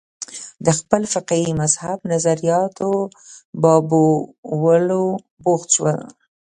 [0.65, 2.89] د خپل فقهي مذهب نظریاتو
[3.61, 5.03] بابولو
[5.43, 5.97] بوخت شول